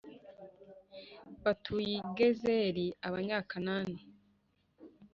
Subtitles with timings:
[1.43, 4.01] batuye i Gezeri Abanyakanani